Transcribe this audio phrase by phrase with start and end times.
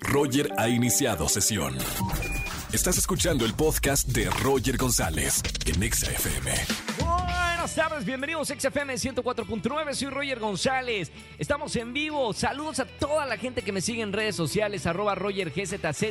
[0.00, 1.76] Roger ha iniciado sesión.
[2.72, 6.52] Estás escuchando el podcast de Roger González en Exa FM.
[6.98, 11.10] Buenas tardes, bienvenidos a XFM 104.9, soy Roger González.
[11.38, 15.14] Estamos en vivo, saludos a toda la gente que me sigue en redes sociales, arroba
[15.14, 16.04] RogerGZZ.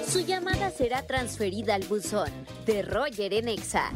[0.06, 2.28] Su llamada será transferida al buzón
[2.66, 3.90] de Roger en Exa.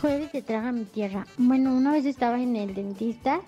[0.00, 1.26] Jueves de Traga mi Tierra.
[1.36, 3.42] Bueno, una vez estaba en el dentista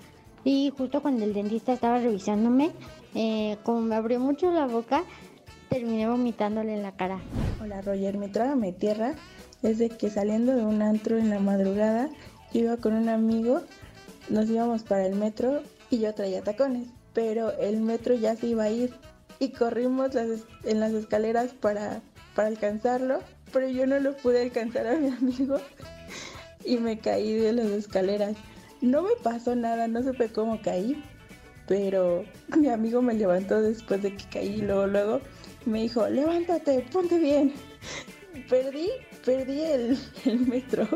[0.45, 2.73] y justo cuando el dentista estaba revisándome,
[3.15, 5.05] eh, como me abrió mucho la boca,
[5.69, 7.21] terminé vomitándole en la cara.
[7.63, 9.15] Hola Roger, mi Trágame Tierra
[9.63, 12.11] es de que saliendo de un antro en la madrugada,
[12.53, 13.63] iba con un amigo,
[14.29, 18.65] nos íbamos para el metro y yo traía tacones, pero el metro ya se iba
[18.65, 18.93] a ir
[19.39, 22.03] y corrimos en las escaleras para,
[22.35, 23.21] para alcanzarlo,
[23.53, 25.57] pero yo no lo pude alcanzar a mi amigo
[26.65, 28.37] y me caí de las escaleras.
[28.81, 31.03] No me pasó nada, no supe cómo caí,
[31.67, 32.25] pero
[32.57, 35.21] mi amigo me levantó después de que caí luego, luego
[35.67, 37.53] me dijo, levántate, ponte bien.
[38.51, 38.91] Perdí,
[39.25, 40.87] perdí el, el metro.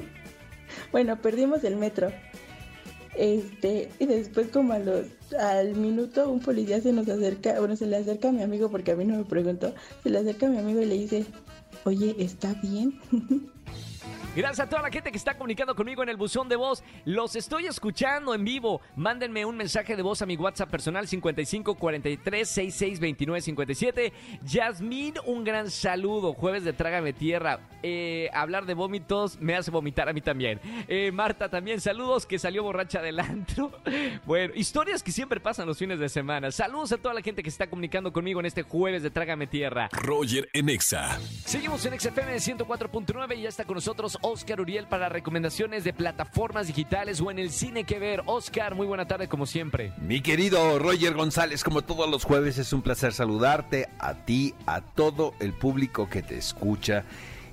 [0.92, 2.10] Bueno, perdimos el metro.
[3.14, 5.06] Este, y después como a los,
[5.38, 8.92] al minuto un policía se nos acerca, bueno, se le acerca a mi amigo porque
[8.92, 11.26] a mí no me preguntó, se le acerca a mi amigo y le dice,
[11.84, 13.00] oye, ¿está bien?
[14.36, 16.84] Gracias a toda la gente que está comunicando conmigo en el buzón de voz.
[17.04, 18.80] Los estoy escuchando en vivo.
[18.94, 24.12] Mándenme un mensaje de voz a mi WhatsApp personal 55 43 66 29 57.
[24.44, 26.34] Yasmín, un gran saludo.
[26.34, 27.60] Jueves de Trágame Tierra.
[27.82, 30.60] Eh, hablar de vómitos me hace vomitar a mí también.
[30.86, 33.72] Eh, Marta también, saludos que salió borracha del antro.
[34.24, 36.50] Bueno, historias que siempre pasan los fines de semana.
[36.50, 39.88] Saludos a toda la gente que está comunicando conmigo en este jueves de Trágame Tierra.
[39.92, 41.18] Roger en Exa.
[41.46, 46.66] Seguimos en XFM 104.9 y ya está con nosotros Oscar Uriel para recomendaciones de plataformas
[46.66, 48.22] digitales o en el cine que ver.
[48.26, 49.92] Oscar, muy buena tarde como siempre.
[49.98, 54.80] Mi querido Roger González, como todos los jueves, es un placer saludarte a ti, a
[54.80, 57.04] todo el público que te escucha.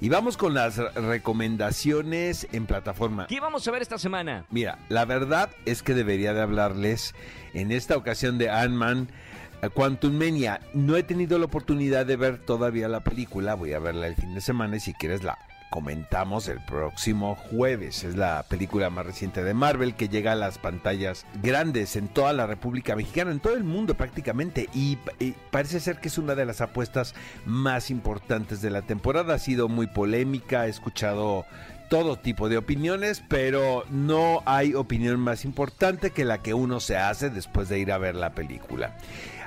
[0.02, 3.28] Y vamos con las recomendaciones en plataforma.
[3.28, 4.46] ¿Qué vamos a ver esta semana?
[4.50, 7.16] Mira, la verdad es que debería de hablarles
[7.54, 9.08] en esta ocasión de Ant-Man
[9.62, 10.60] eh, Quantum Mania.
[10.74, 14.34] No he tenido la oportunidad de ver todavía la película, voy a verla el fin
[14.36, 15.38] de semana y si quieres la
[15.76, 18.06] comentamos el próximo jueves.
[18.06, 22.32] Es la película más reciente de Marvel que llega a las pantallas grandes en toda
[22.32, 24.70] la República Mexicana, en todo el mundo prácticamente.
[24.74, 24.98] Y,
[25.52, 27.14] parece ser que es una de las apuestas
[27.46, 29.34] más importantes de la temporada.
[29.34, 31.46] Ha sido muy polémica, he escuchado
[31.90, 36.96] todo tipo de opiniones, pero no hay opinión más importante que la que uno se
[36.96, 38.96] hace después de ir a ver la película.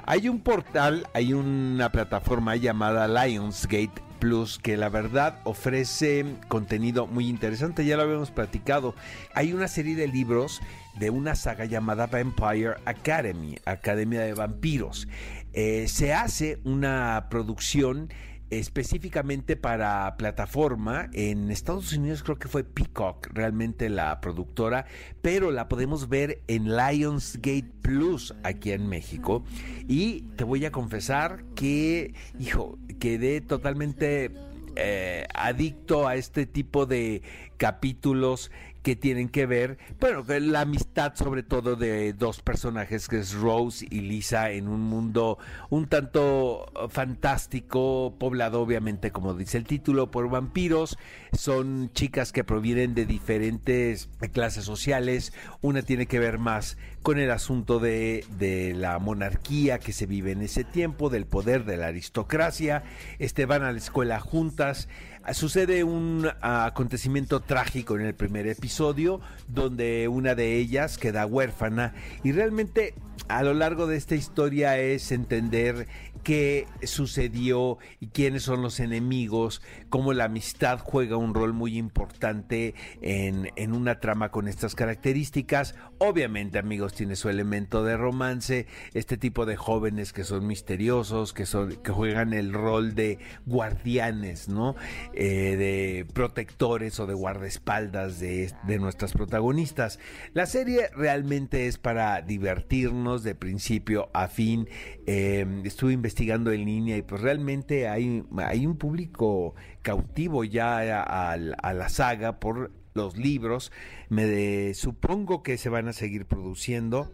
[0.04, 7.28] Hay un portal, hay una plataforma llamada Lionsgate Plus, que la verdad ofrece contenido muy
[7.28, 8.94] interesante, ya lo habíamos platicado.
[9.34, 10.60] Hay una serie de libros
[10.98, 15.08] de una saga llamada Vampire Academy, Academia de Vampiros.
[15.52, 18.12] Eh, se hace una producción
[18.50, 21.08] específicamente para plataforma.
[21.12, 24.86] En Estados Unidos creo que fue Peacock realmente la productora,
[25.22, 29.44] pero la podemos ver en Lionsgate Plus aquí en México.
[29.86, 34.32] Y te voy a confesar que, hijo, quedé totalmente
[34.76, 37.22] eh, adicto a este tipo de
[37.56, 38.52] capítulos
[38.82, 43.86] que tienen que ver, bueno, la amistad sobre todo de dos personajes que es Rose
[43.90, 45.38] y Lisa en un mundo
[45.70, 50.98] un tanto fantástico, poblado obviamente como dice el título por vampiros,
[51.32, 57.30] son chicas que provienen de diferentes clases sociales, una tiene que ver más con el
[57.30, 61.86] asunto de, de la monarquía que se vive en ese tiempo, del poder de la
[61.86, 62.82] aristocracia,
[63.18, 64.88] este van a la escuela juntas,
[65.32, 71.94] sucede un acontecimiento trágico en el primer episodio donde una de ellas queda huérfana
[72.24, 72.94] y realmente
[73.26, 75.88] a lo largo de esta historia es entender
[76.22, 82.74] qué sucedió y quiénes son los enemigos, cómo la amistad juega un rol muy importante
[83.00, 85.74] en, en, una trama con estas características.
[85.98, 91.46] Obviamente, amigos, tiene su elemento de romance, este tipo de jóvenes que son misteriosos, que,
[91.46, 94.76] son, que juegan el rol de guardianes, ¿no?
[95.14, 99.98] Eh, de protectores o de guardaespaldas de, de nuestras protagonistas.
[100.34, 104.68] La serie realmente es para divertirnos de principio a fin.
[105.06, 111.36] Eh, estuve investigando en línea y pues realmente hay, hay un público cautivo ya a,
[111.36, 113.72] la saga por los libros.
[114.08, 117.10] Me supongo que se van a seguir produciendo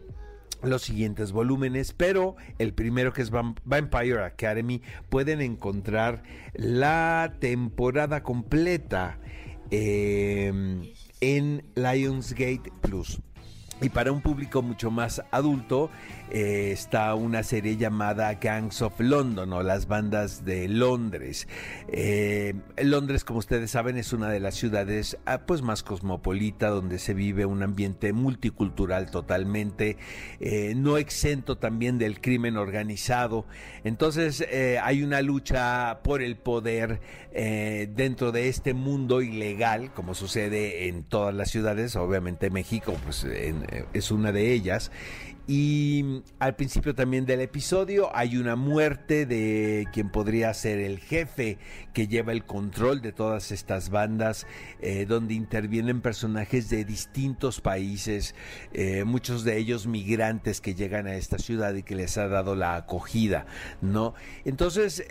[0.61, 9.19] los siguientes volúmenes, pero el primero que es Vampire Academy pueden encontrar la temporada completa
[9.71, 10.51] eh,
[11.21, 13.21] en Lionsgate Plus.
[13.81, 15.89] Y para un público mucho más adulto
[16.31, 21.47] eh, está una serie llamada Gangs of London o las bandas de Londres.
[21.87, 26.97] Eh, Londres, como ustedes saben, es una de las ciudades ah, pues más cosmopolita donde
[26.97, 29.97] se vive un ambiente multicultural totalmente,
[30.39, 33.45] eh, no exento también del crimen organizado.
[33.83, 34.45] Entonces
[34.81, 36.99] hay una lucha por el poder
[37.31, 43.65] dentro de este mundo ilegal, como sucede en todas las ciudades, obviamente México, pues en,
[43.93, 44.91] es una de ellas.
[45.47, 51.59] Y al principio también del episodio hay una muerte de quien podría ser el jefe
[51.93, 54.47] que lleva el control de todas estas bandas,
[54.81, 58.33] eh, donde intervienen personajes de distintos países,
[58.73, 62.55] eh, muchos de ellos migrantes que llegan a esta ciudad y que les ha dado
[62.55, 63.45] la acogida,
[63.81, 64.15] ¿no?
[64.45, 65.05] Entonces,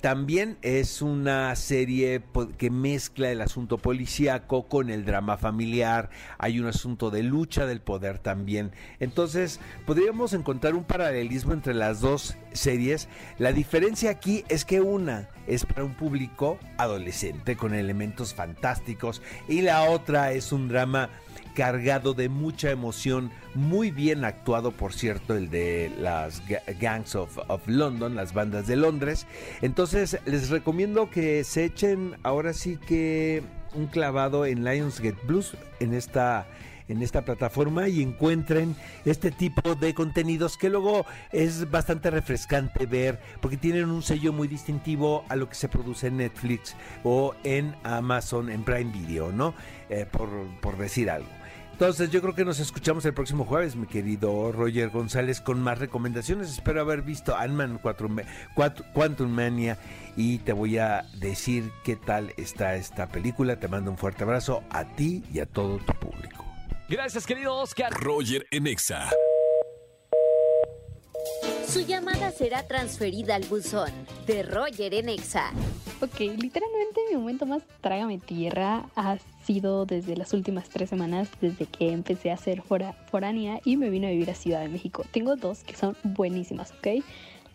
[0.00, 2.22] también es una serie
[2.56, 7.80] que mezcla el asunto policíaco con el drama familiar, hay un asunto de lucha del
[7.80, 8.72] poder también.
[9.00, 13.08] Entonces, podríamos encontrar un paralelismo entre las dos series.
[13.38, 19.62] La diferencia aquí es que una es para un público adolescente con elementos fantásticos y
[19.62, 21.10] la otra es un drama
[21.58, 26.40] cargado de mucha emoción, muy bien actuado, por cierto, el de las
[26.78, 29.26] Gangs of, of, London, las bandas de Londres.
[29.60, 33.42] Entonces, les recomiendo que se echen ahora sí que
[33.74, 36.46] un clavado en Lionsgate Blues, en esta
[36.88, 43.20] en esta plataforma y encuentren este tipo de contenidos que luego es bastante refrescante ver
[43.40, 47.74] porque tienen un sello muy distintivo a lo que se produce en Netflix o en
[47.84, 49.54] Amazon, en Prime Video, ¿no?
[49.90, 50.28] Eh, por,
[50.60, 51.28] por decir algo.
[51.78, 55.78] Entonces yo creo que nos escuchamos el próximo jueves, mi querido Roger González, con más
[55.78, 56.50] recomendaciones.
[56.50, 59.78] Espero haber visto Ant-Man Quantum Mania
[60.16, 63.60] y te voy a decir qué tal está esta película.
[63.60, 66.47] Te mando un fuerte abrazo a ti y a todo tu público.
[66.88, 67.92] Gracias, querido Oscar.
[67.92, 69.10] Roger Enexa.
[71.66, 73.90] Su llamada será transferida al buzón
[74.26, 75.50] de Roger Enexa.
[76.00, 81.66] Ok, literalmente mi momento más trágame tierra ha sido desde las últimas tres semanas, desde
[81.66, 85.04] que empecé a ser foránea y me vine a vivir a Ciudad de México.
[85.10, 87.04] Tengo dos que son buenísimas, ¿ok?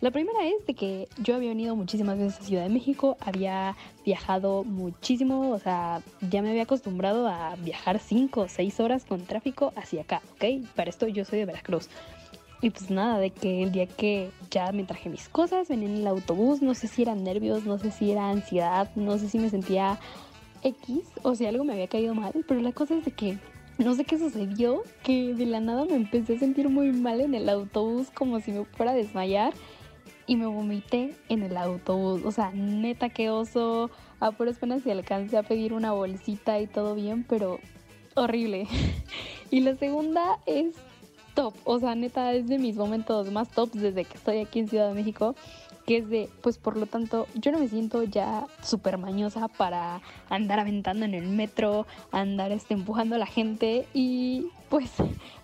[0.04, 3.74] La primera es de que yo había venido muchísimas veces a Ciudad de México, había
[4.04, 9.24] viajado muchísimo, o sea, ya me había acostumbrado a viajar 5 o 6 horas con
[9.24, 10.66] tráfico hacia acá, ¿ok?
[10.76, 11.88] Para esto yo soy de Veracruz.
[12.60, 15.96] Y pues nada, de que el día que ya me traje mis cosas, venía en
[15.96, 19.38] el autobús, no sé si eran nervios, no sé si era ansiedad, no sé si
[19.38, 19.98] me sentía
[20.62, 23.38] X o si algo me había caído mal, pero la cosa es de que
[23.78, 27.34] no sé qué sucedió, que de la nada me empecé a sentir muy mal en
[27.34, 29.54] el autobús, como si me fuera a desmayar
[30.26, 32.22] y me vomité en el autobús.
[32.24, 33.90] O sea, neta que oso.
[34.20, 37.58] A puras penas si alcancé a pedir una bolsita y todo bien, pero
[38.14, 38.66] horrible.
[39.50, 40.74] y la segunda es
[41.34, 41.54] top.
[41.64, 44.88] O sea, neta es de mis momentos más tops desde que estoy aquí en Ciudad
[44.88, 45.34] de México
[45.86, 50.00] que es de, pues por lo tanto, yo no me siento ya súper mañosa para
[50.30, 54.90] andar aventando en el metro, andar este, empujando a la gente y pues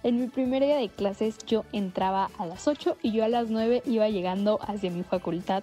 [0.03, 3.49] en mi primer día de clases yo entraba a las 8 y yo a las
[3.49, 5.63] 9 iba llegando hacia mi facultad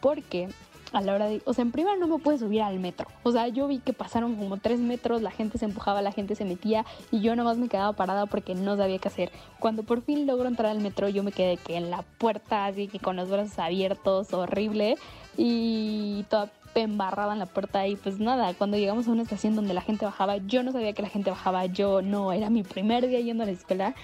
[0.00, 0.48] porque
[0.92, 3.06] a la hora de, o sea, en primera no me pude subir al metro.
[3.22, 6.34] O sea, yo vi que pasaron como tres metros, la gente se empujaba, la gente
[6.34, 9.30] se metía y yo nomás me quedaba parada porque no sabía qué hacer.
[9.60, 12.88] Cuando por fin logro entrar al metro, yo me quedé que en la puerta, así
[12.88, 14.96] que con los brazos abiertos, horrible,
[15.36, 16.50] y toda
[16.82, 20.04] embarrada en la puerta y pues nada, cuando llegamos a una estación donde la gente
[20.04, 23.42] bajaba, yo no sabía que la gente bajaba, yo no, era mi primer día yendo
[23.42, 23.94] a la escuela.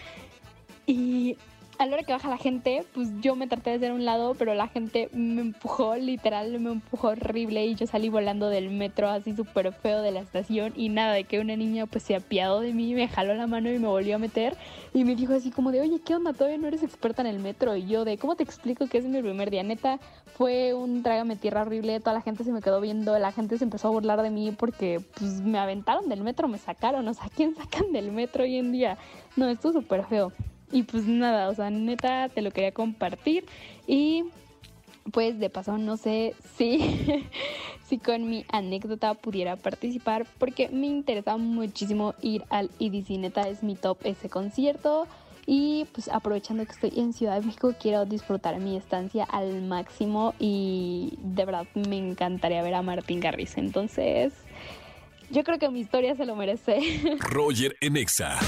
[0.86, 1.36] Y
[1.82, 4.34] a la hora que baja la gente, pues yo me traté de hacer un lado,
[4.38, 9.08] pero la gente me empujó, literal, me empujó horrible y yo salí volando del metro
[9.08, 12.60] así súper feo de la estación y nada, de que una niña pues se apiadó
[12.60, 14.56] de mí, me jaló la mano y me volvió a meter
[14.94, 16.32] y me dijo así como de, oye, ¿qué onda?
[16.32, 19.04] Todavía no eres experta en el metro y yo de, ¿cómo te explico que es
[19.04, 19.64] mi primer día?
[19.64, 19.98] Neta,
[20.36, 23.64] fue un trágame tierra horrible, toda la gente se me quedó viendo, la gente se
[23.64, 27.28] empezó a burlar de mí porque pues me aventaron del metro, me sacaron, o sea,
[27.34, 28.98] ¿quién sacan del metro hoy en día?
[29.34, 30.32] No, esto es súper feo.
[30.72, 33.44] Y pues nada, o sea, neta, te lo quería compartir.
[33.86, 34.24] Y
[35.10, 37.00] pues de paso no sé si,
[37.86, 43.62] si con mi anécdota pudiera participar porque me interesa muchísimo ir al IDC, neta es
[43.62, 45.06] mi top ese concierto
[45.44, 50.34] y pues aprovechando que estoy en Ciudad de México quiero disfrutar mi estancia al máximo
[50.38, 54.32] y de verdad me encantaría ver a Martín Garrix, entonces
[55.30, 56.78] yo creo que mi historia se lo merece.
[57.20, 58.38] Roger Enexa.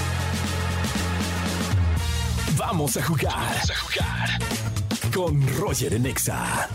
[2.56, 3.32] Vamos a jugar.
[3.34, 4.38] Vamos a jugar.
[5.12, 6.68] Con Roger en Exa.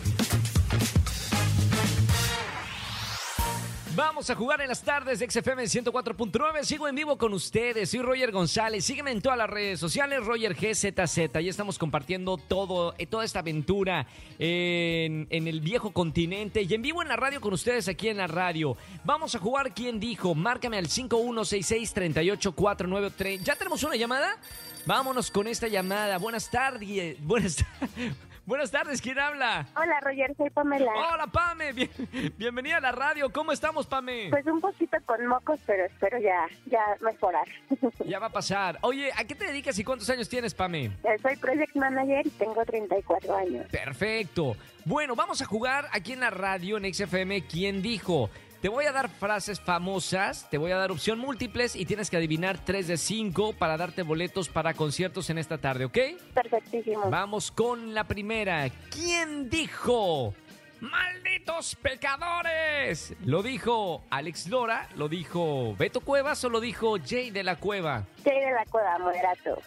[4.00, 6.64] Vamos a jugar en las tardes de XFM 104.9.
[6.64, 7.90] Sigo en vivo con ustedes.
[7.90, 8.86] Soy Roger González.
[8.86, 11.34] Sígueme en todas las redes sociales, Roger GZZ.
[11.34, 17.02] Ya estamos compartiendo todo, eh, toda esta aventura en, el viejo continente y en vivo
[17.02, 18.78] en la radio con ustedes aquí en la radio.
[19.04, 19.74] Vamos a jugar.
[19.74, 20.34] ¿Quién dijo?
[20.34, 23.44] Márcame al 5166-3849.
[23.44, 24.38] ¿Ya tenemos una llamada?
[24.86, 26.18] Vámonos con esta llamada.
[26.20, 27.18] Buenas tardes.
[27.22, 28.29] Buenas tardes.
[28.50, 29.68] Buenas tardes, ¿quién habla?
[29.76, 30.92] Hola, Roger, soy Pamela.
[31.14, 31.72] Hola, Pame,
[32.40, 33.32] bienvenida a la radio.
[33.32, 34.30] ¿Cómo estamos, Pame?
[34.32, 37.48] Pues un poquito con mocos, pero espero ya, ya mejorar.
[38.08, 38.80] Ya va a pasar.
[38.82, 40.86] Oye, ¿a qué te dedicas y cuántos años tienes, Pame?
[40.86, 43.68] Eh, soy Project Manager y tengo 34 años.
[43.68, 44.56] Perfecto.
[44.84, 48.32] Bueno, vamos a jugar aquí en la radio, en XFM, ¿quién dijo?
[48.62, 52.18] Te voy a dar frases famosas, te voy a dar opción múltiples y tienes que
[52.18, 55.98] adivinar tres de cinco para darte boletos para conciertos en esta tarde, ¿ok?
[56.34, 57.10] Perfectísimo.
[57.10, 58.70] Vamos con la primera.
[58.90, 60.34] ¿Quién dijo?
[60.82, 63.14] ¡Malditos pecadores!
[63.24, 64.90] ¿Lo dijo Alex Lora?
[64.98, 68.08] ¿Lo dijo Beto Cuevas o lo dijo Jay de la Cueva?
[68.26, 69.62] Jay de la Cueva, moderato.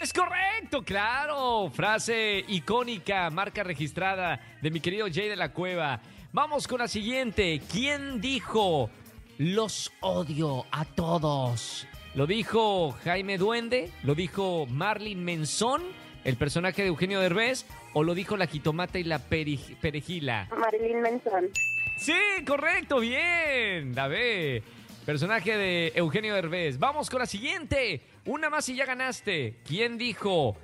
[0.00, 1.70] Es correcto, claro.
[1.70, 6.00] Frase icónica, marca registrada de mi querido Jay de la Cueva.
[6.34, 7.60] Vamos con la siguiente.
[7.70, 8.88] ¿Quién dijo
[9.36, 11.86] los odio a todos?
[12.14, 13.90] ¿Lo dijo Jaime Duende?
[14.02, 15.82] ¿Lo dijo Marlin Menzón,
[16.24, 17.66] el personaje de Eugenio Derbez?
[17.92, 20.48] ¿O lo dijo la jitomata y la perejila?
[20.56, 21.50] Marlin Menzón.
[21.98, 22.14] Sí,
[22.46, 23.94] correcto, bien.
[23.94, 24.62] Ve.
[25.04, 26.78] Personaje de Eugenio Derbez.
[26.78, 28.00] Vamos con la siguiente.
[28.24, 29.56] Una más y ya ganaste.
[29.66, 30.56] ¿Quién dijo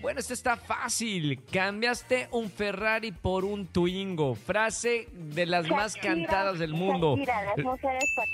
[0.00, 1.40] bueno, esta está fácil.
[1.50, 4.34] Cambiaste un Ferrari por un Twingo.
[4.34, 7.16] Frase de las más cantadas del mundo.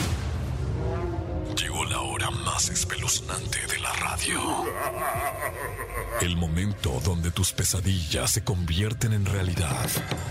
[1.56, 4.66] Llegó la hora más espeluznante de la radio.
[6.22, 9.88] El momento donde tus pesadillas se convierten en realidad.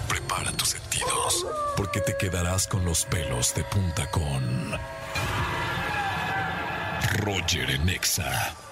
[0.09, 4.73] Prepara tus sentidos, porque te quedarás con los pelos de punta con
[7.25, 8.63] Roger Enexa.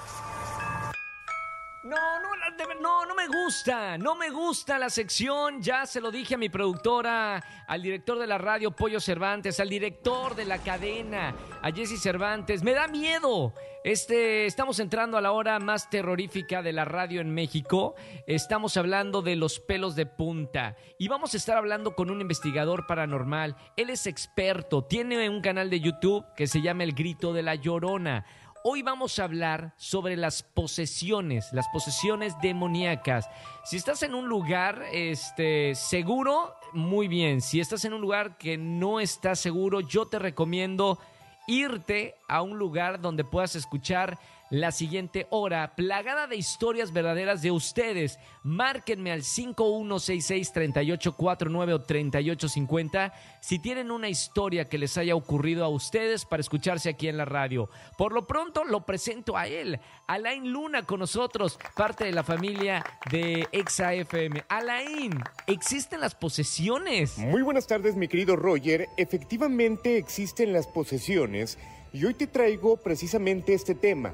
[3.09, 5.61] No, me gusta, no me gusta la sección.
[5.61, 9.69] Ya se lo dije a mi productora, al director de la radio, Pollo Cervantes, al
[9.69, 12.63] director de la cadena, a Jesse Cervantes.
[12.63, 13.55] Me da miedo.
[13.83, 17.97] Este, estamos entrando a la hora más terrorífica de la radio en México.
[18.29, 20.77] Estamos hablando de los pelos de punta.
[20.97, 23.57] Y vamos a estar hablando con un investigador paranormal.
[23.77, 27.57] Él es experto, tiene un canal de YouTube que se llama El Grito de la
[27.57, 28.25] Llorona.
[28.65, 33.29] Hoy vamos a hablar sobre las posesiones, las posesiones demoníacas.
[33.65, 37.41] Si estás en un lugar este, seguro, muy bien.
[37.41, 41.01] Si estás en un lugar que no está seguro, yo te recomiendo
[41.49, 44.21] irte a un lugar donde puedas escuchar
[44.53, 48.19] la siguiente hora, plagada de historias verdaderas de ustedes.
[48.43, 56.27] Márquenme al 5166-3849 o 3850 si tienen una historia que les haya ocurrido a ustedes
[56.27, 57.71] para escucharse aquí en la radio.
[57.97, 62.85] Por lo pronto lo presento a él, Alain Luna con nosotros, parte de la familia
[63.11, 64.45] de Exa FM.
[64.51, 67.17] Alain, ¿existen las posesiones?
[67.17, 68.91] Muy buenas tardes, mi querido Roger.
[68.99, 71.59] Efectivamente existen las posesiones
[71.95, 74.13] y hoy te traigo precisamente este tema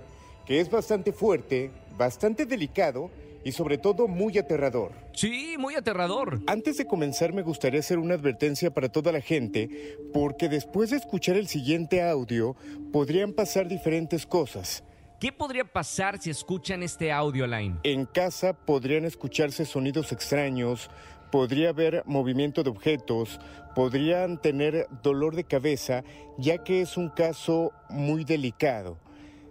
[0.49, 3.11] que es bastante fuerte, bastante delicado
[3.45, 4.93] y sobre todo muy aterrador.
[5.13, 6.41] Sí, muy aterrador.
[6.47, 10.97] Antes de comenzar me gustaría hacer una advertencia para toda la gente, porque después de
[10.97, 12.57] escuchar el siguiente audio
[12.95, 14.83] podrían pasar diferentes cosas.
[15.21, 17.77] ¿Qué podría pasar si escuchan este audio, Line?
[17.83, 20.89] En casa podrían escucharse sonidos extraños,
[21.31, 23.39] podría haber movimiento de objetos,
[23.75, 26.05] podrían tener dolor de cabeza,
[26.39, 28.97] ya que es un caso muy delicado.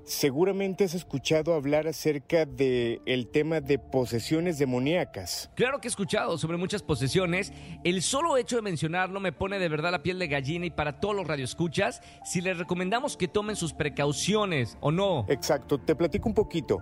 [0.08, 5.52] Seguramente has escuchado hablar acerca del el tema de posesiones demoníacas.
[5.54, 7.52] Claro que he escuchado sobre muchas posesiones.
[7.84, 11.02] El solo hecho de mencionarlo me pone de verdad la piel de gallina y para
[11.02, 15.26] todos los radioescuchas, si les recomendamos que tomen sus precauciones o no.
[15.28, 16.80] Exacto, te platico un poquito.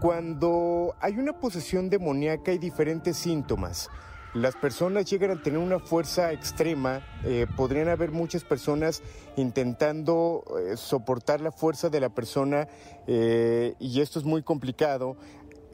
[0.00, 3.90] Cuando hay una posesión demoníaca hay diferentes síntomas
[4.34, 7.02] las personas llegan a tener una fuerza extrema.
[7.24, 9.02] Eh, podrían haber muchas personas
[9.36, 12.66] intentando eh, soportar la fuerza de la persona
[13.06, 15.16] eh, y esto es muy complicado.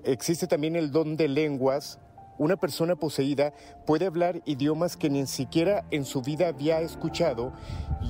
[0.05, 2.01] Existe también el don de lenguas.
[2.37, 3.53] Una persona poseída
[3.85, 7.53] puede hablar idiomas que ni siquiera en su vida había escuchado.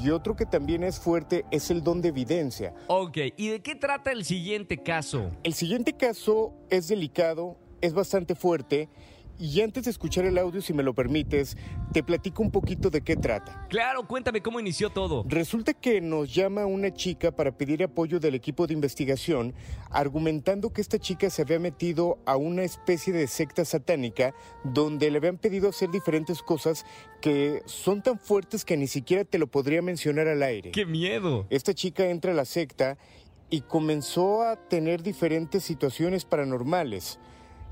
[0.03, 2.75] Y otro que también es fuerte es el don de evidencia.
[2.89, 5.31] Ok, ¿y de qué trata el siguiente caso?
[5.43, 8.91] El siguiente caso es delicado, es bastante fuerte
[9.39, 11.57] y antes de escuchar el audio, si me lo permites,
[11.93, 13.67] te platico un poquito de qué trata.
[13.69, 15.25] Claro, cuéntame cómo inició todo.
[15.29, 19.55] Resulta que nos llama una chica para pedir apoyo del equipo de investigación,
[19.91, 25.19] argumentando que esta chica se había metido a una especie de secta satánica donde le
[25.19, 26.85] habían pedido hacer diferentes cosas
[27.21, 30.73] que son tan fuertes que ni siquiera te lo podría mencionar al aire.
[30.73, 31.47] ¡Qué miedo!
[31.51, 32.99] Esta chica entra a la secta
[33.51, 37.19] y comenzó a tener diferentes situaciones paranormales.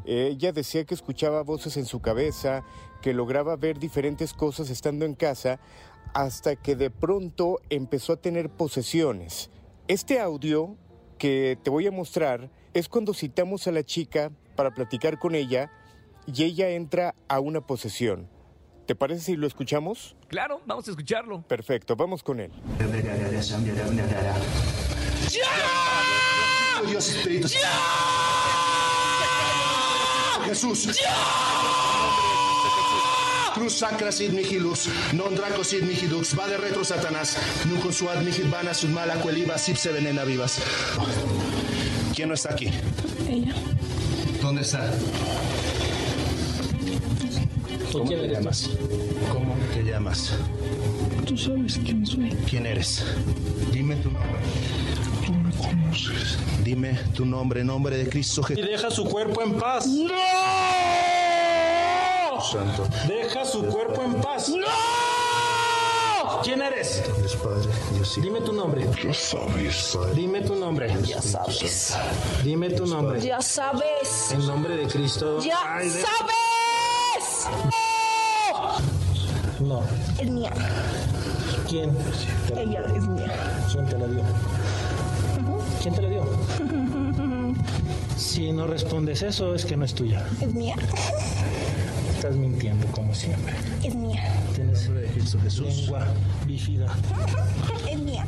[0.06, 2.64] Ella decía que escuchaba voces en su cabeza,
[3.02, 5.58] que lograba ver diferentes cosas estando en casa,
[6.14, 9.50] hasta que de pronto empezó a tener posesiones.
[9.88, 10.76] Este audio
[11.18, 15.70] que te voy a mostrar es cuando citamos a la chica para platicar con ella
[16.26, 18.28] y ella entra a una posesión.
[18.86, 20.16] ¿Te parece si lo escuchamos?
[20.28, 21.42] Claro, vamos a escucharlo.
[21.42, 22.52] Perfecto, vamos con él.
[26.86, 27.48] Dios Espíritu
[30.46, 30.88] Jesús.
[33.54, 38.50] Cruz sacra sid nihilus, non draco sid nihidux, va de retro Satanás, nunca suad nihid
[38.52, 40.60] vana sud mala cueliva, sip se venena vivas.
[42.14, 42.68] ¿Quién no está aquí?
[43.28, 43.54] Ella.
[44.42, 44.92] ¿Dónde está?
[47.92, 48.70] ¿Cómo te llamas?
[49.32, 50.32] ¿Cómo te llamas?
[51.24, 52.28] Tú sabes quién soy.
[52.48, 53.04] ¿Quién eres?
[53.72, 54.40] Dime tu nombre.
[56.62, 58.66] Dime tu nombre, nombre de Cristo Y Jesús.
[58.66, 59.86] deja su cuerpo en paz.
[59.86, 60.10] ¡No!
[62.42, 62.86] Santo.
[63.08, 64.48] Deja su cuerpo en paz.
[64.48, 64.66] ¡No!
[66.42, 67.02] ¿Quién eres?
[67.18, 68.24] Dios Padre, Dios Hijo.
[68.26, 68.86] Dime tu nombre.
[69.02, 69.92] Ya sabes.
[69.96, 70.14] Padre.
[70.14, 70.88] Dime tu nombre.
[71.02, 71.96] Ya sabes.
[72.44, 73.20] Dime tu nombre.
[73.20, 74.30] Ya sabes.
[74.32, 75.40] En nombre de Cristo.
[75.40, 77.48] Ya Ay, de- sabes.
[79.60, 79.82] No.
[80.20, 80.52] Es mía.
[81.68, 81.96] ¿Quién?
[82.56, 83.64] Ella es mía.
[83.72, 84.22] ¿Quién te la dio?
[85.86, 86.24] ¿Quién te la dio?
[88.16, 90.26] Si no respondes eso, es que no es tuya.
[90.40, 90.74] Es mía.
[92.12, 93.54] Estás mintiendo, como siempre.
[93.84, 94.20] Es mía.
[94.56, 95.76] Tienes En nombre de Cristo Jesús.
[95.76, 96.08] lengua
[96.44, 96.86] bífida.
[97.88, 98.26] Es mía.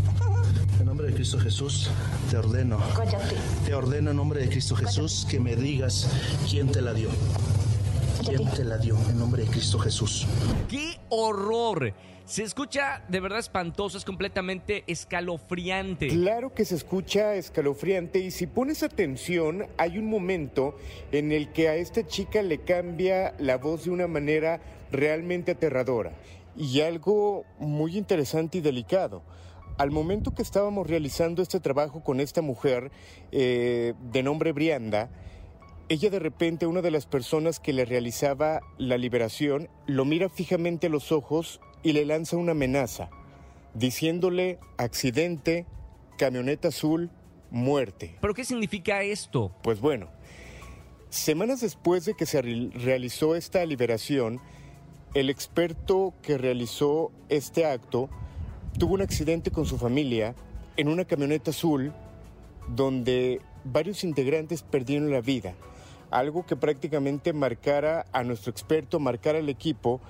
[0.78, 1.90] En nombre de Cristo Jesús,
[2.30, 2.78] te ordeno.
[2.94, 3.34] Cállate.
[3.66, 6.08] Te ordeno en nombre de Cristo Jesús que me digas
[6.48, 7.08] quién te la dio.
[8.24, 8.96] ¿Quién te la dio?
[9.10, 10.26] En nombre de Cristo Jesús.
[10.68, 11.92] ¡Qué horror!
[12.28, 16.08] Se escucha de verdad espantoso, es completamente escalofriante.
[16.08, 20.76] Claro que se escucha escalofriante y si pones atención, hay un momento
[21.10, 24.60] en el que a esta chica le cambia la voz de una manera
[24.92, 26.12] realmente aterradora
[26.54, 29.22] y algo muy interesante y delicado.
[29.78, 32.90] Al momento que estábamos realizando este trabajo con esta mujer
[33.32, 35.08] eh, de nombre Brianda,
[35.88, 40.88] ella de repente, una de las personas que le realizaba la liberación, lo mira fijamente
[40.88, 43.10] a los ojos y le lanza una amenaza,
[43.74, 45.66] diciéndole accidente,
[46.16, 47.10] camioneta azul,
[47.50, 48.16] muerte.
[48.20, 49.52] ¿Pero qué significa esto?
[49.62, 50.08] Pues bueno,
[51.10, 54.40] semanas después de que se re- realizó esta liberación,
[55.14, 58.10] el experto que realizó este acto
[58.78, 60.34] tuvo un accidente con su familia
[60.76, 61.92] en una camioneta azul
[62.68, 65.54] donde varios integrantes perdieron la vida.
[66.10, 70.00] Algo que prácticamente marcara a nuestro experto, marcara al equipo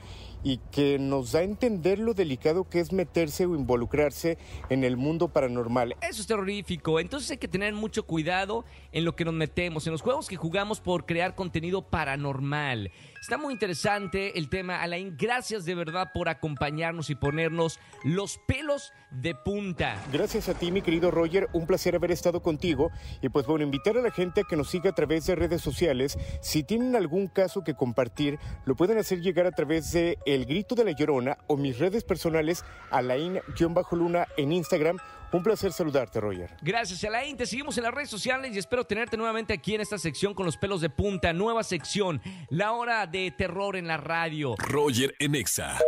[0.42, 4.38] y que nos da a entender lo delicado que es meterse o involucrarse
[4.70, 5.96] en el mundo paranormal.
[6.01, 7.01] Eso es terrorífico.
[7.01, 10.37] Entonces hay que tener mucho cuidado en lo que nos metemos, en los juegos que
[10.37, 12.90] jugamos por crear contenido paranormal.
[13.20, 15.16] Está muy interesante el tema, Alain.
[15.18, 19.96] Gracias de verdad por acompañarnos y ponernos los pelos de punta.
[20.12, 22.90] Gracias a ti, mi querido Roger, un placer haber estado contigo.
[23.20, 25.61] Y pues bueno, invitar a la gente a que nos siga a través de redes
[25.61, 26.16] sociales.
[26.40, 30.74] Si tienen algún caso que compartir, lo pueden hacer llegar a través de El Grito
[30.74, 34.98] de la Llorona o mis redes personales, Alain-Luna en Instagram.
[35.32, 36.56] Un placer saludarte, Roger.
[36.62, 37.36] Gracias, Alain.
[37.36, 40.46] Te seguimos en las redes sociales y espero tenerte nuevamente aquí en esta sección con
[40.46, 41.32] los pelos de punta.
[41.32, 44.54] Nueva sección, la hora de terror en la radio.
[44.58, 45.78] Roger en Exa.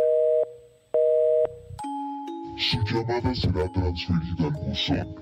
[2.57, 5.15] Su llamada será transferida al buzón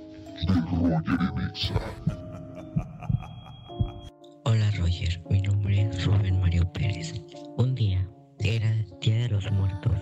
[0.47, 1.79] de Roger en Exa.
[4.43, 7.13] Hola Roger, mi nombre es Rubén Mario Pérez.
[7.57, 8.05] Un día
[8.39, 9.93] era Día de los Muertos,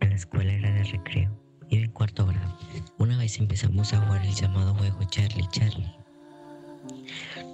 [0.00, 1.30] en la escuela era de recreo,
[1.70, 2.56] iba en cuarto grado.
[2.98, 5.92] Una vez empezamos a jugar el llamado juego Charlie Charlie.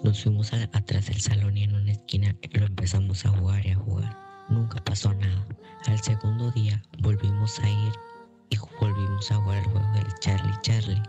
[0.05, 3.71] Nos fuimos a- atrás del salón y en una esquina lo empezamos a jugar y
[3.71, 4.19] a jugar.
[4.49, 5.47] Nunca pasó nada.
[5.87, 7.93] Al segundo día volvimos a ir
[8.51, 11.03] y volvimos a jugar el juego del Charlie Charlie.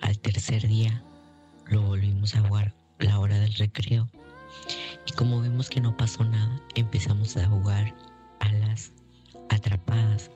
[0.00, 1.02] Al tercer día
[1.66, 4.08] lo volvimos a jugar la hora del recreo.
[5.06, 7.94] Y como vimos que no pasó nada, empezamos a jugar
[8.40, 8.92] a las
[9.50, 10.30] atrapadas.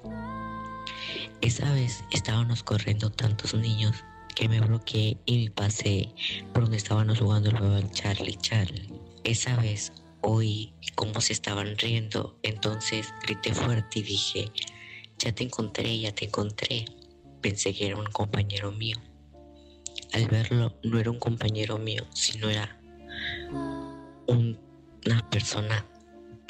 [1.41, 6.13] Esa vez estábamos corriendo tantos niños que me bloqueé y me pasé
[6.53, 8.93] por donde estábamos jugando el juego Charlie Charlie.
[9.25, 14.53] Esa vez oí cómo se estaban riendo, entonces grité fuerte y dije,
[15.19, 16.85] ya te encontré, ya te encontré.
[17.41, 18.99] Pensé que era un compañero mío.
[20.13, 22.81] Al verlo, no era un compañero mío, sino era
[24.27, 24.59] un-
[25.07, 25.87] una persona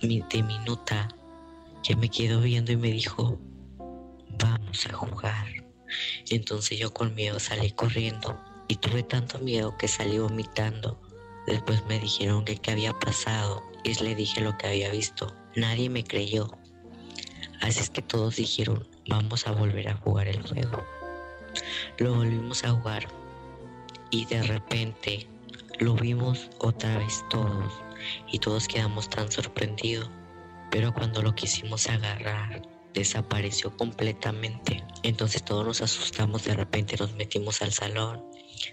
[0.03, 1.09] mi- diminuta
[1.83, 3.38] que me quedó viendo y me dijo,
[4.38, 5.47] vamos a jugar.
[6.31, 8.38] Entonces yo con miedo salí corriendo
[8.69, 11.01] y tuve tanto miedo que salí vomitando.
[11.47, 15.35] Después me dijeron que qué había pasado y le dije lo que había visto.
[15.57, 16.51] Nadie me creyó.
[17.61, 20.85] Así es que todos dijeron, vamos a volver a jugar el juego.
[21.99, 23.09] Lo volvimos a jugar
[24.11, 25.27] y de repente
[25.79, 27.73] lo vimos otra vez todos
[28.31, 30.11] y todos quedamos tan sorprendidos.
[30.71, 32.62] Pero cuando lo quisimos agarrar,
[32.98, 34.84] desapareció completamente.
[35.02, 38.24] Entonces todos nos asustamos, de repente nos metimos al salón.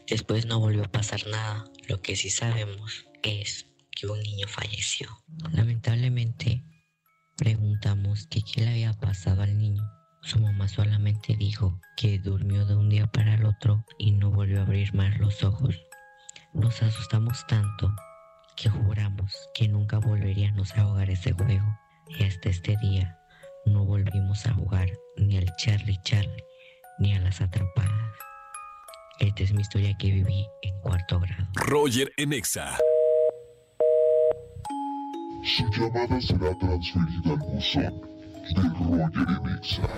[0.08, 1.66] Después no volvió a pasar nada.
[1.88, 5.10] Lo que sí sabemos es que un niño falleció.
[5.52, 6.64] Lamentablemente,
[7.38, 9.84] preguntamos que qué le había pasado al niño.
[10.22, 14.60] Su mamá solamente dijo que durmió de un día para el otro y no volvió
[14.60, 15.76] a abrir más los ojos.
[16.54, 17.94] Nos asustamos tanto
[18.58, 23.20] que juramos que nunca volveríamos a jugar ese juego y hasta este día
[23.66, 26.44] no volvimos a jugar ni al Charlie Charlie
[27.00, 27.92] ni a las atrapadas.
[29.20, 31.48] Esta es mi historia que viví en cuarto grado.
[31.56, 32.78] Roger en Exa.
[35.44, 38.02] Su llamada será transferida al buzón
[38.54, 39.90] de Roger en Exa.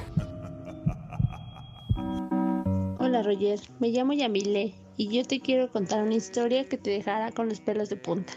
[2.99, 7.31] Hola Roger, me llamo Yamile y yo te quiero contar una historia que te dejará
[7.31, 8.33] con los pelos de punta.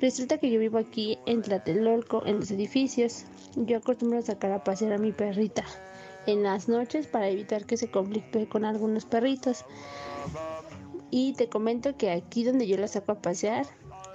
[0.00, 3.24] Resulta que yo vivo aquí en Tlatelolco, en los edificios.
[3.54, 5.64] Yo acostumbro a sacar a pasear a mi perrita
[6.26, 9.66] en las noches para evitar que se conflictúe con algunos perritos.
[11.10, 13.66] Y te comento que aquí donde yo la saco a pasear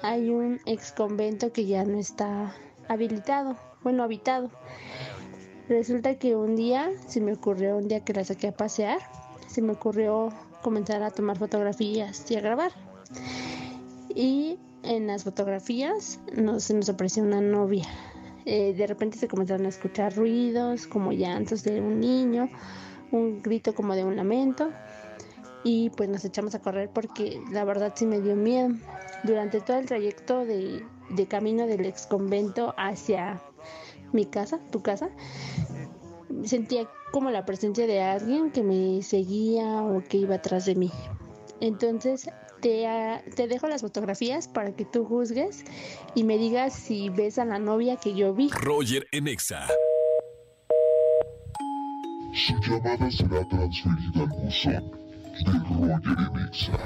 [0.01, 2.55] hay un ex convento que ya no está
[2.87, 4.49] habilitado, bueno, habitado.
[5.69, 8.99] Resulta que un día se me ocurrió, un día que la saqué a pasear,
[9.47, 10.29] se me ocurrió
[10.61, 12.71] comenzar a tomar fotografías y a grabar.
[14.13, 17.85] Y en las fotografías nos, se nos apareció una novia.
[18.45, 22.49] Eh, de repente se comenzaron a escuchar ruidos, como llantos de un niño,
[23.11, 24.69] un grito como de un lamento.
[25.63, 28.69] Y pues nos echamos a correr porque la verdad sí me dio miedo.
[29.23, 33.41] Durante todo el trayecto de, de camino del ex convento hacia
[34.13, 35.09] mi casa, tu casa,
[36.43, 40.91] sentía como la presencia de alguien que me seguía o que iba atrás de mí.
[41.61, 42.29] Entonces
[42.65, 42.87] te,
[43.35, 45.63] te dejo las fotografías para que tú juzgues
[46.15, 48.49] y me digas si ves a la novia que yo vi.
[48.49, 49.67] Roger en Exa.
[52.33, 54.91] Su llamada será transferida al buzón
[55.43, 56.79] de Roger en Exa.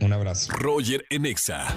[0.01, 0.51] Un abrazo.
[0.53, 1.67] Roger en Exa.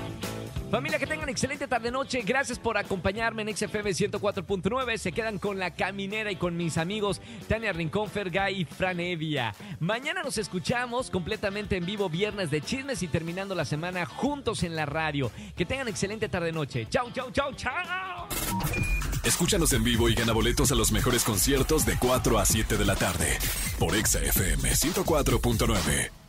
[0.75, 2.23] Familia, que tengan excelente tarde-noche.
[2.23, 4.99] Gracias por acompañarme en XFM 104.9.
[4.99, 9.55] Se quedan con La Caminera y con mis amigos Tania Rincón, Fergay y Fran Evia.
[9.79, 14.75] Mañana nos escuchamos completamente en vivo, viernes de chismes y terminando la semana juntos en
[14.75, 15.31] la radio.
[15.55, 16.89] Que tengan excelente tarde-noche.
[16.91, 18.27] Chau, chau, chau, chau.
[19.23, 22.85] Escúchanos en vivo y gana boletos a los mejores conciertos de 4 a 7 de
[22.85, 23.39] la tarde
[23.79, 26.24] por Exa FM 104.9.